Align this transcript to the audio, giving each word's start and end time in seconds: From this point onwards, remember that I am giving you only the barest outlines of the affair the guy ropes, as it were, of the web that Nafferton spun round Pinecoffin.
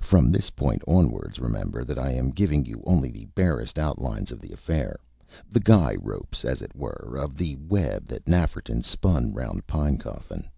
From 0.00 0.32
this 0.32 0.48
point 0.48 0.80
onwards, 0.88 1.38
remember 1.38 1.84
that 1.84 1.98
I 1.98 2.10
am 2.12 2.30
giving 2.30 2.64
you 2.64 2.82
only 2.86 3.10
the 3.10 3.26
barest 3.34 3.78
outlines 3.78 4.30
of 4.32 4.40
the 4.40 4.50
affair 4.50 4.98
the 5.52 5.60
guy 5.60 5.96
ropes, 6.00 6.46
as 6.46 6.62
it 6.62 6.74
were, 6.74 7.18
of 7.18 7.36
the 7.36 7.56
web 7.56 8.06
that 8.06 8.24
Nafferton 8.26 8.80
spun 8.82 9.34
round 9.34 9.66
Pinecoffin. 9.66 10.48